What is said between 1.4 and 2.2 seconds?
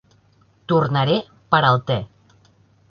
per al te.